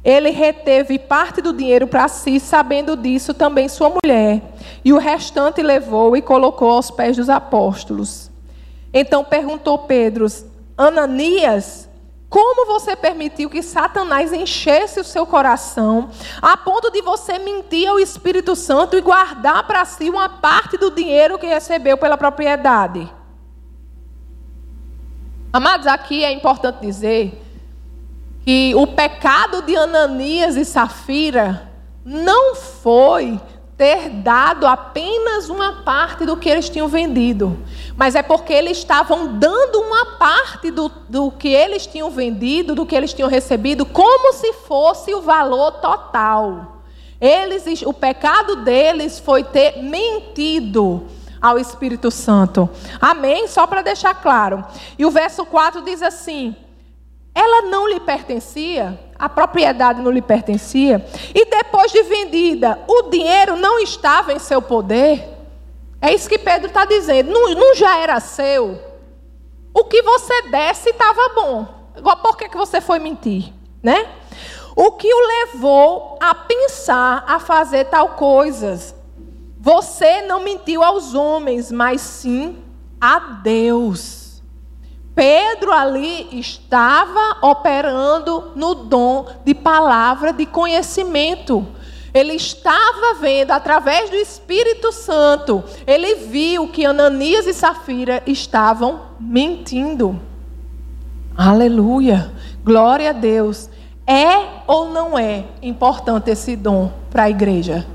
[0.05, 4.41] Ele reteve parte do dinheiro para si, sabendo disso também sua mulher,
[4.85, 8.31] e o restante levou e colocou aos pés dos apóstolos.
[8.95, 10.25] Então perguntou Pedro:
[10.79, 11.90] Ananias,
[12.31, 17.99] como você permitiu que Satanás enchesse o seu coração, a ponto de você mentir ao
[17.99, 23.11] Espírito Santo e guardar para si uma parte do dinheiro que recebeu pela propriedade?
[25.53, 27.43] Amados, aqui é importante dizer
[28.45, 31.69] que o pecado de Ananias e Safira
[32.05, 33.41] não foi
[33.77, 37.59] ter dado apenas uma parte do que eles tinham vendido,
[38.01, 42.87] mas é porque eles estavam dando uma parte do, do que eles tinham vendido, do
[42.87, 46.81] que eles tinham recebido, como se fosse o valor total.
[47.21, 51.09] Eles, o pecado deles foi ter mentido
[51.43, 52.71] ao Espírito Santo.
[52.99, 53.47] Amém?
[53.47, 54.65] Só para deixar claro.
[54.99, 56.57] E o verso 4 diz assim:
[57.35, 63.57] ela não lhe pertencia, a propriedade não lhe pertencia, e depois de vendida, o dinheiro
[63.57, 65.30] não estava em seu poder.
[66.01, 67.31] É isso que Pedro está dizendo.
[67.31, 68.81] Não, não, já era seu.
[69.75, 71.67] O que você desse estava bom.
[72.23, 73.53] Por que, que você foi mentir?
[73.83, 74.09] Né?
[74.75, 78.95] O que o levou a pensar, a fazer tal coisas?
[79.59, 82.65] Você não mentiu aos homens, mas sim
[83.01, 84.43] a Deus.
[85.15, 91.67] Pedro ali estava operando no dom de palavra de conhecimento.
[92.13, 100.21] Ele estava vendo através do Espírito Santo, ele viu que Ananias e Safira estavam mentindo.
[101.37, 102.33] Aleluia,
[102.65, 103.71] glória a Deus.
[104.07, 107.87] É ou não é importante esse dom para a igreja?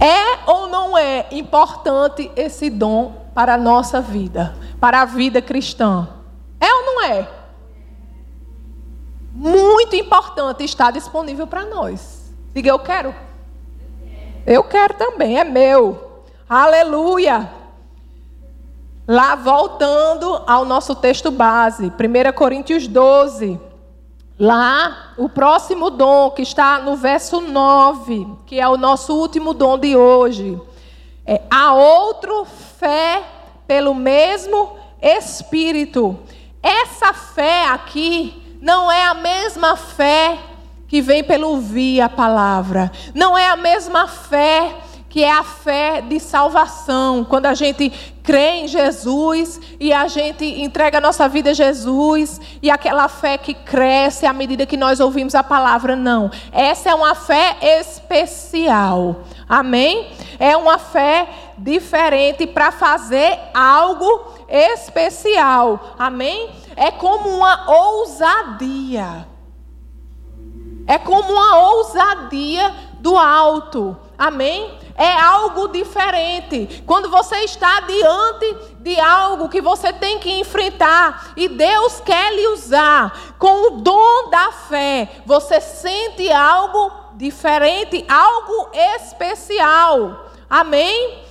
[0.00, 6.08] É ou não é importante esse dom para a nossa vida, para a vida cristã.
[6.60, 7.28] É ou não é?
[9.36, 12.32] Muito importante estar disponível para nós.
[12.54, 13.14] Diga, eu quero.
[14.46, 16.22] Eu quero também, é meu.
[16.48, 17.50] Aleluia.
[19.06, 23.60] Lá voltando ao nosso texto base, 1 Coríntios 12.
[24.38, 29.78] Lá, o próximo dom que está no verso 9, que é o nosso último dom
[29.78, 30.58] de hoje.
[31.26, 32.46] É, há outro
[32.78, 33.22] fé
[33.66, 36.18] pelo mesmo Espírito.
[36.62, 40.38] Essa fé aqui não é a mesma fé
[40.88, 42.90] que vem pelo ouvir a palavra.
[43.14, 44.74] Não é a mesma fé
[45.16, 47.90] que é a fé de salvação, quando a gente
[48.22, 53.38] crê em Jesus e a gente entrega a nossa vida a Jesus e aquela fé
[53.38, 56.30] que cresce à medida que nós ouvimos a palavra, não.
[56.52, 59.22] Essa é uma fé especial.
[59.48, 60.10] Amém?
[60.38, 65.94] É uma fé diferente para fazer algo especial.
[65.98, 66.50] Amém?
[66.76, 69.26] É como uma ousadia.
[70.86, 73.96] É como uma ousadia do alto.
[74.16, 74.78] Amém?
[74.94, 76.82] É algo diferente.
[76.86, 82.46] Quando você está diante de algo que você tem que enfrentar e Deus quer lhe
[82.48, 90.26] usar com o dom da fé, você sente algo diferente, algo especial.
[90.48, 91.24] Amém?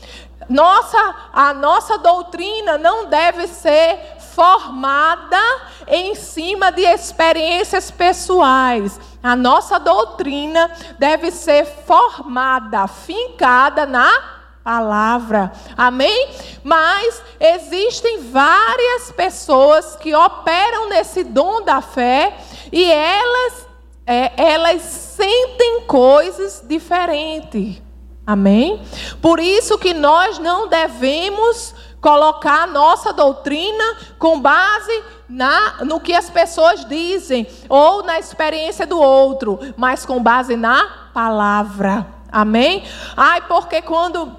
[0.48, 5.42] Nossa, a nossa doutrina não deve ser formada
[5.88, 9.00] em cima de experiências pessoais.
[9.24, 10.70] A nossa doutrina
[11.00, 15.54] deve ser formada, fincada na palavra.
[15.78, 16.30] Amém?
[16.64, 22.36] Mas existem várias pessoas que operam nesse dom da fé
[22.72, 23.68] e elas,
[24.06, 27.82] é, elas sentem coisas diferentes.
[28.28, 28.82] Amém?
[29.22, 31.76] Por isso que nós não devemos
[32.06, 33.84] colocar nossa doutrina
[34.20, 40.22] com base na, no que as pessoas dizem ou na experiência do outro, mas com
[40.22, 42.06] base na palavra.
[42.32, 42.84] Amém?
[43.18, 44.32] Ai, porque quando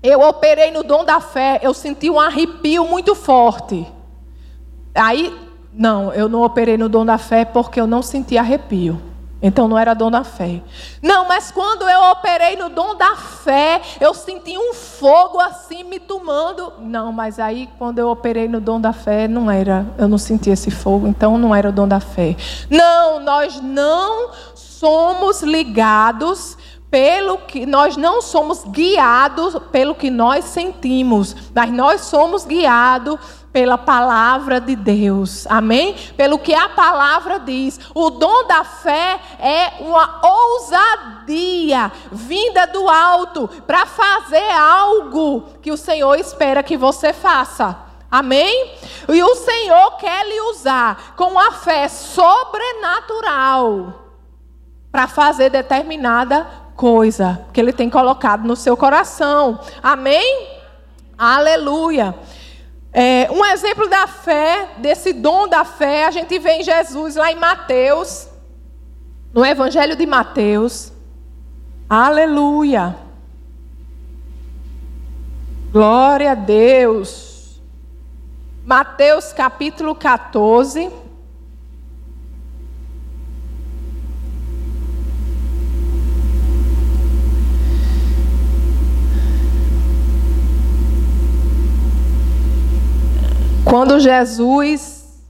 [0.00, 3.84] eu operei no dom da fé, eu senti um arrepio muito forte.
[4.94, 5.36] Aí,
[5.72, 9.07] não, eu não operei no dom da fé porque eu não senti arrepio.
[9.40, 10.60] Então não era dom da fé.
[11.00, 16.00] Não, mas quando eu operei no dom da fé, eu senti um fogo assim me
[16.00, 16.72] tomando.
[16.80, 20.50] Não, mas aí quando eu operei no dom da fé, não era, eu não senti
[20.50, 22.36] esse fogo, então não era o dom da fé.
[22.68, 26.56] Não, nós não somos ligados
[26.90, 33.18] pelo que nós não somos guiados pelo que nós sentimos, mas nós somos guiados
[33.52, 35.46] pela palavra de Deus.
[35.46, 35.96] Amém?
[36.16, 37.80] Pelo que a palavra diz.
[37.94, 45.76] O dom da fé é uma ousadia vinda do alto para fazer algo que o
[45.76, 47.76] Senhor espera que você faça.
[48.10, 48.72] Amém?
[49.08, 54.06] E o Senhor quer lhe usar com a fé sobrenatural
[54.90, 59.60] para fazer determinada coisa que Ele tem colocado no seu coração.
[59.82, 60.58] Amém?
[61.18, 62.14] Aleluia.
[62.92, 67.30] É, um exemplo da fé, desse dom da fé, a gente vê em Jesus lá
[67.30, 68.28] em Mateus,
[69.32, 70.92] no Evangelho de Mateus.
[71.88, 72.96] Aleluia.
[75.70, 77.60] Glória a Deus.
[78.64, 80.90] Mateus capítulo 14.
[93.68, 95.20] Quando Jesus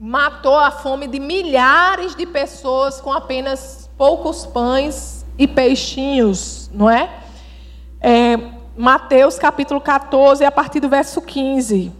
[0.00, 7.08] matou a fome de milhares de pessoas com apenas poucos pães e peixinhos, não é?
[8.00, 8.36] é
[8.76, 11.92] Mateus capítulo 14, a partir do verso 15.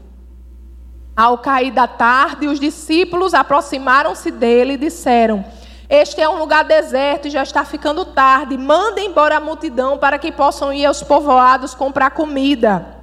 [1.16, 5.44] Ao cair da tarde, os discípulos aproximaram-se dele e disseram:
[5.88, 8.58] Este é um lugar deserto e já está ficando tarde.
[8.58, 12.97] Mandem embora a multidão para que possam ir aos povoados comprar comida.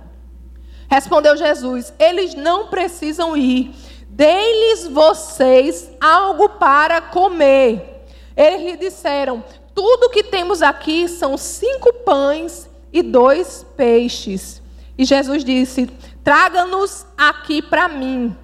[0.89, 3.73] Respondeu Jesus: Eles não precisam ir.
[4.07, 8.05] Dei-lhes vocês algo para comer.
[8.36, 14.61] Eles lhe disseram: Tudo que temos aqui são cinco pães e dois peixes.
[14.97, 15.88] E Jesus disse:
[16.23, 18.36] Traga-nos aqui para mim.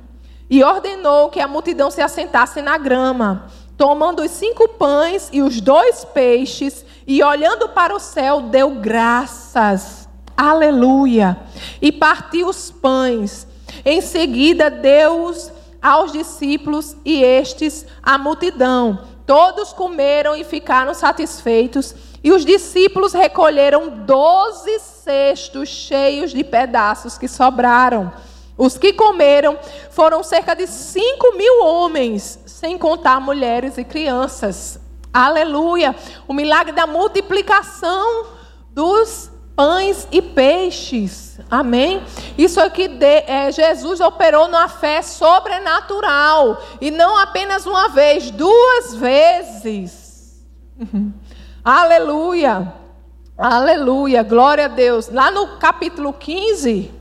[0.49, 3.47] E ordenou que a multidão se assentasse na grama.
[3.77, 10.00] Tomando os cinco pães e os dois peixes, e olhando para o céu, deu graças
[10.41, 11.37] Aleluia.
[11.79, 13.45] E partiu os pães.
[13.85, 19.01] Em seguida, deu-os aos discípulos e estes à multidão.
[19.23, 21.93] Todos comeram e ficaram satisfeitos.
[22.23, 28.11] E os discípulos recolheram doze cestos cheios de pedaços que sobraram.
[28.57, 29.59] Os que comeram
[29.91, 34.79] foram cerca de cinco mil homens, sem contar mulheres e crianças.
[35.13, 35.95] Aleluia!
[36.27, 38.25] O milagre da multiplicação
[38.71, 41.39] dos pães e peixes.
[41.49, 42.03] Amém?
[42.37, 46.61] Isso aqui de, é, Jesus operou numa fé sobrenatural.
[46.79, 50.45] E não apenas uma vez, duas vezes.
[51.63, 52.73] Aleluia.
[53.37, 54.23] Aleluia.
[54.23, 55.09] Glória a Deus.
[55.09, 56.91] Lá no capítulo 15.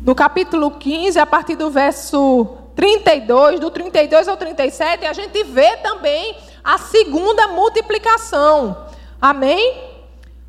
[0.00, 5.76] No capítulo 15, a partir do verso 32, do 32 ao 37, a gente vê
[5.78, 8.86] também a segunda multiplicação.
[9.20, 9.93] Amém?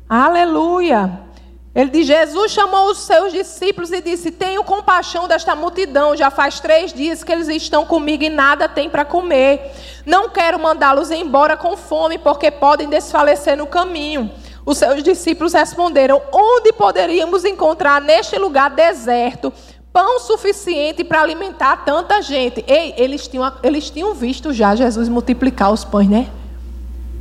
[0.08, 1.20] Aleluia.
[1.74, 6.16] Ele diz: Jesus chamou os seus discípulos e disse: Tenho compaixão desta multidão.
[6.16, 9.72] Já faz três dias que eles estão comigo e nada têm para comer.
[10.06, 14.30] Não quero mandá-los embora com fome, porque podem desfalecer no caminho.
[14.64, 19.52] Os seus discípulos responderam: Onde poderíamos encontrar neste lugar deserto
[19.92, 22.64] pão suficiente para alimentar tanta gente?
[22.68, 26.28] Ei, eles tinham, eles tinham visto já Jesus multiplicar os pães, né?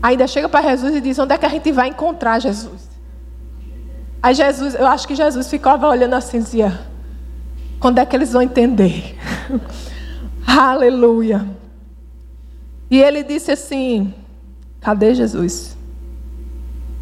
[0.06, 2.88] Ainda chega para Jesus e diz: Onde é que a gente vai encontrar Jesus?
[4.22, 6.80] Aí Jesus, eu acho que Jesus ficava olhando assim, dizia:
[7.80, 9.18] Quando é que eles vão entender?
[10.46, 11.44] Aleluia.
[12.92, 14.14] E ele disse assim:
[14.80, 15.76] Cadê Jesus?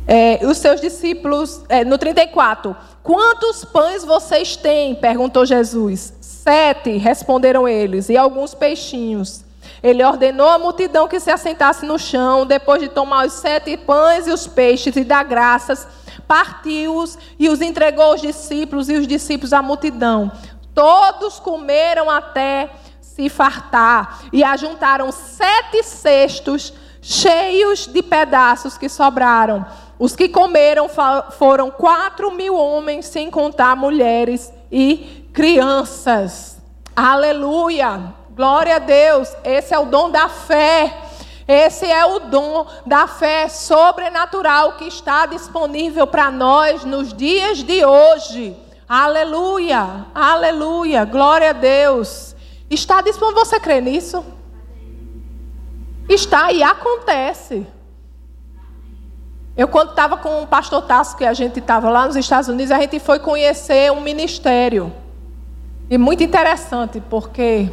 [0.08, 2.74] É, os seus discípulos, é, no 34,
[3.04, 4.96] quantos pães vocês têm?
[4.96, 6.14] perguntou Jesus.
[6.22, 9.44] Sete, responderam eles, e alguns peixinhos.
[9.84, 14.26] Ele ordenou à multidão que se assentasse no chão, depois de tomar os sete pães
[14.26, 15.86] e os peixes e dar graças,
[16.26, 20.32] partiu-os e os entregou aos discípulos e os discípulos à multidão.
[20.74, 22.70] Todos comeram até
[23.02, 29.66] se fartar e ajuntaram sete cestos cheios de pedaços que sobraram.
[30.00, 30.88] Os que comeram
[31.38, 36.58] foram quatro mil homens, sem contar mulheres e crianças.
[36.96, 38.23] Aleluia!
[38.36, 39.32] Glória a Deus.
[39.44, 40.92] Esse é o dom da fé.
[41.48, 47.86] Esse é o dom da fé sobrenatural que está disponível para nós nos dias de
[47.86, 48.58] hoje.
[48.90, 52.36] Aleluia, aleluia, glória a Deus.
[52.70, 54.26] Está disponível, você crê nisso?
[56.10, 57.68] Está e acontece.
[59.56, 62.72] Eu, quando estava com o pastor Tasso, que a gente estava lá nos Estados Unidos,
[62.72, 64.92] a gente foi conhecer um ministério.
[65.88, 67.70] E muito interessante, porque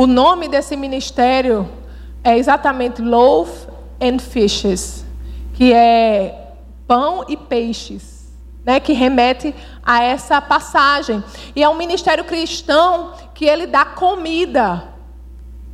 [0.00, 1.68] o nome desse ministério
[2.24, 3.66] é exatamente Loaf
[4.00, 5.04] and Fishes,
[5.52, 6.54] que é
[6.88, 8.32] pão e peixes,
[8.64, 11.22] né, que remete a essa passagem.
[11.54, 14.84] E é um ministério cristão que ele dá comida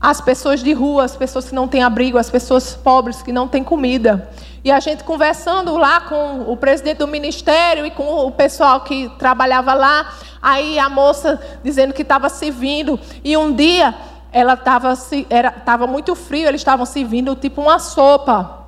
[0.01, 3.47] às pessoas de rua, às pessoas que não têm abrigo, às pessoas pobres que não
[3.47, 4.29] têm comida.
[4.65, 9.09] E a gente conversando lá com o presidente do ministério e com o pessoal que
[9.21, 10.13] trabalhava lá,
[10.43, 12.99] aí a moça dizendo que estava servindo.
[13.23, 13.95] E um dia
[14.33, 14.93] ela estava
[15.31, 18.67] era tava muito frio, eles estavam servindo tipo uma sopa.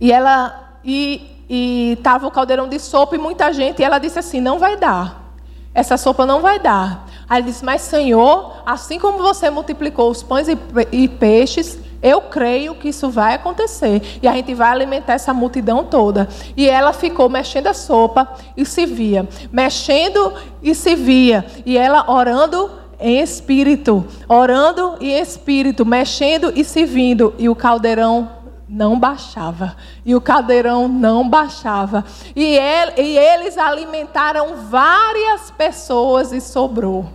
[0.00, 4.18] E ela e e tava o caldeirão de sopa e muita gente, e ela disse
[4.18, 5.34] assim: "Não vai dar.
[5.74, 7.06] Essa sopa não vai dar".
[7.28, 10.58] Aí ele disse: "Mas Senhor, assim como você multiplicou os pães e,
[10.90, 14.18] e peixes, eu creio que isso vai acontecer.
[14.20, 16.28] E a gente vai alimentar essa multidão toda.
[16.56, 19.28] E ela ficou mexendo a sopa e se via.
[19.52, 21.46] Mexendo e se via.
[21.64, 28.42] E ela orando em espírito, orando em espírito, mexendo e se vindo, e o caldeirão
[28.68, 29.76] não baixava.
[30.04, 32.04] E o caldeirão não baixava.
[32.34, 37.06] E, ele, e eles alimentaram várias pessoas e sobrou.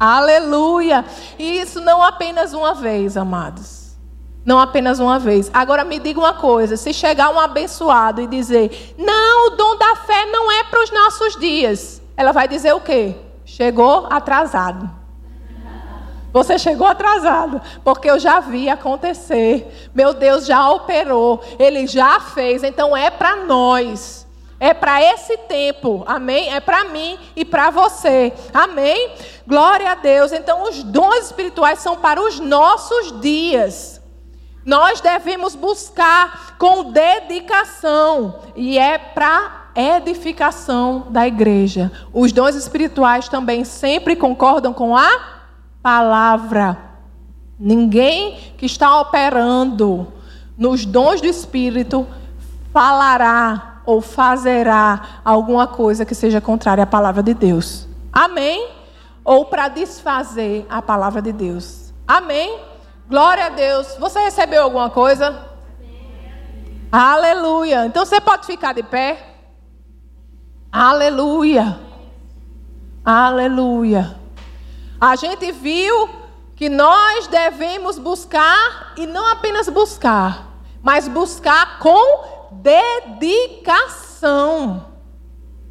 [0.00, 1.04] Aleluia!
[1.38, 3.96] E isso não apenas uma vez, amados.
[4.44, 5.50] Não apenas uma vez.
[5.52, 9.96] Agora me diga uma coisa: se chegar um abençoado e dizer, não, o dom da
[9.96, 13.14] fé não é para os nossos dias, ela vai dizer o quê?
[13.44, 15.03] Chegou atrasado.
[16.34, 19.88] Você chegou atrasado, porque eu já vi acontecer.
[19.94, 24.26] Meu Deus já operou, ele já fez, então é para nós.
[24.58, 26.52] É para esse tempo, amém?
[26.52, 29.12] É para mim e para você, amém?
[29.46, 30.32] Glória a Deus.
[30.32, 34.00] Então, os dons espirituais são para os nossos dias.
[34.64, 41.92] Nós devemos buscar com dedicação, e é para edificação da igreja.
[42.12, 45.33] Os dons espirituais também sempre concordam com a
[45.84, 46.78] palavra.
[47.60, 50.10] Ninguém que está operando
[50.56, 52.06] nos dons do Espírito
[52.72, 57.86] falará ou fazerá alguma coisa que seja contrária à palavra de Deus.
[58.10, 58.70] Amém?
[59.22, 61.92] Ou para desfazer a palavra de Deus.
[62.08, 62.58] Amém?
[63.06, 63.94] Glória a Deus.
[64.00, 65.28] Você recebeu alguma coisa?
[65.28, 66.88] Amém.
[66.90, 67.84] Aleluia.
[67.84, 69.18] Então você pode ficar de pé.
[70.72, 71.78] Aleluia.
[73.04, 74.23] Aleluia.
[75.04, 76.08] A gente viu
[76.56, 82.48] que nós devemos buscar e não apenas buscar, mas buscar com
[83.20, 84.86] dedicação.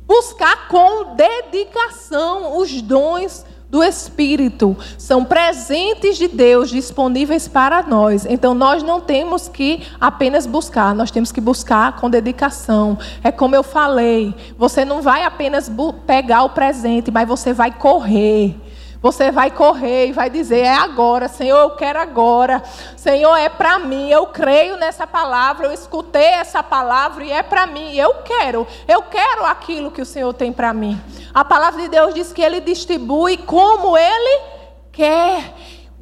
[0.06, 4.78] Buscar com dedicação os dons do Espírito.
[5.00, 8.28] São presentes de Deus disponíveis para nós.
[8.28, 13.00] Então nós não temos que apenas buscar, nós temos que buscar com dedicação.
[13.24, 15.72] É como eu falei, você não vai apenas
[16.06, 18.56] pegar o presente, mas você vai correr.
[19.04, 22.64] Você vai correr e vai dizer: É agora, Senhor, eu quero agora.
[22.96, 24.10] Senhor, é para mim.
[24.10, 27.94] Eu creio nessa palavra, eu escutei essa palavra e é para mim.
[27.94, 30.98] Eu quero, eu quero aquilo que o Senhor tem para mim.
[31.34, 34.42] A palavra de Deus diz que Ele distribui como Ele
[34.90, 35.54] quer.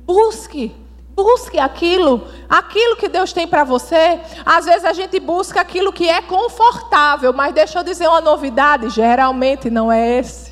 [0.05, 0.75] Busque.
[1.15, 4.19] Busque aquilo, aquilo que Deus tem para você.
[4.45, 8.89] Às vezes a gente busca aquilo que é confortável, mas deixa eu dizer uma novidade:
[8.89, 10.50] geralmente não é esse.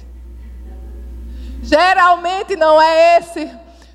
[1.62, 3.52] Geralmente não é esse.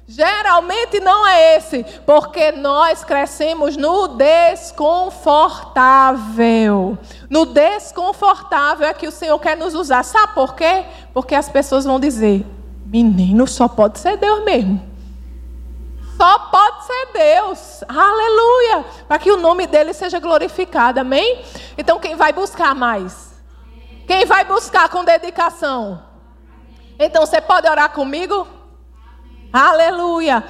[0.06, 6.98] Geralmente não é esse, porque nós crescemos no desconfortável.
[7.30, 10.02] No desconfortável é que o Senhor quer nos usar.
[10.02, 10.84] Sabe por quê?
[11.14, 12.44] Porque as pessoas vão dizer:
[12.84, 14.92] menino, só pode ser Deus mesmo.
[16.18, 17.82] Só pode ser Deus.
[17.88, 18.84] Aleluia.
[19.08, 21.00] Para que o nome dele seja glorificado.
[21.00, 21.42] Amém?
[21.76, 23.34] Então, quem vai buscar mais?
[24.06, 26.13] Quem vai buscar com dedicação?
[26.98, 28.46] Então você pode orar comigo?
[29.52, 30.42] Aleluia.